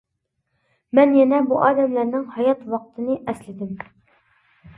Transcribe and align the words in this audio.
مەن 0.99 1.13
يەنە 1.17 1.41
بۇ 1.49 1.59
ئادەملەرنىڭ 1.65 2.25
ھايات 2.39 2.65
ۋاقتىنى 2.73 3.19
ئەسلىدىم. 3.35 3.79